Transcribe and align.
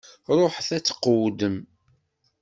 Ruḥet 0.37 0.69
ad 0.77 0.83
tqewwdem! 0.83 1.57